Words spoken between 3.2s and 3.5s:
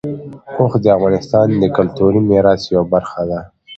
ده.